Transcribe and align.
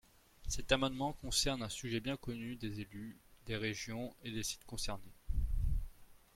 Cet 0.47 0.71
amendement 0.71 1.13
concerne 1.13 1.61
un 1.61 1.69
sujet 1.69 1.99
bien 1.99 2.17
connu 2.17 2.55
des 2.55 2.79
élus 2.79 3.19
des 3.45 3.55
régions 3.55 4.15
et 4.23 4.31
des 4.31 4.41
sites 4.41 4.65
concernés. 4.65 5.13